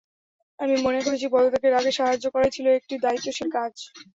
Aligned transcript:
আমি 0.59 0.75
মনে 0.85 0.99
করেছি, 1.05 1.25
পদত্যাগের 1.27 1.77
আগে 1.79 1.91
সাহায্য 1.93 2.25
করাই 2.33 2.53
ছিল 2.55 2.65
একটি 2.71 2.93
দায়িত্বশীল 3.05 3.47
কাজ। 3.57 3.73